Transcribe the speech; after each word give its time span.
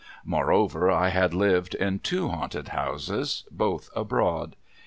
Moreover, 0.25 0.87
1 0.89 1.11
had 1.11 1.31
lived 1.31 1.75
in 1.75 1.99
two 1.99 2.27
haunted 2.29 2.69
houses— 2.69 3.45
both 3.51 3.91
abroad. 3.95 4.55